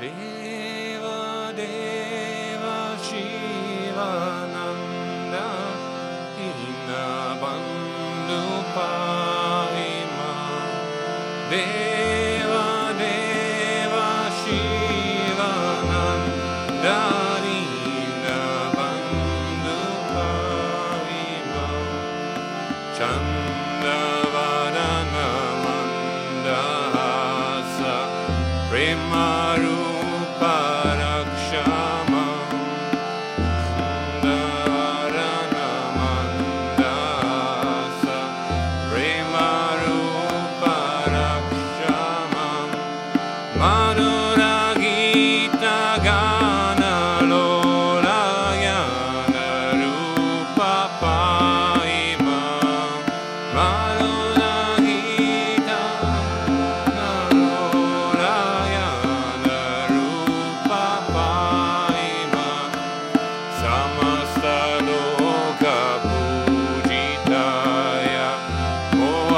[0.00, 5.46] Deva Deva Shivananda
[6.58, 8.42] Hinabandhu
[8.74, 10.32] Parima.
[11.50, 12.68] Deva
[12.98, 14.10] Deva
[14.40, 16.20] Shivananda
[17.44, 19.78] Hinabandhu
[20.14, 21.66] Parima.
[22.96, 25.28] Chandavadana
[26.44, 27.96] Mandasa
[28.70, 29.31] Prema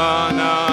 [0.00, 0.69] No.